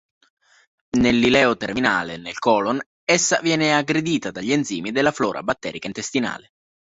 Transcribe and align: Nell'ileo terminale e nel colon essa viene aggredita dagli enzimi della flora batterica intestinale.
Nell'ileo 0.97 1.55
terminale 1.57 2.15
e 2.15 2.17
nel 2.17 2.39
colon 2.39 2.81
essa 3.03 3.39
viene 3.39 3.75
aggredita 3.75 4.31
dagli 4.31 4.51
enzimi 4.51 4.89
della 4.91 5.11
flora 5.11 5.43
batterica 5.43 5.85
intestinale. 5.85 6.53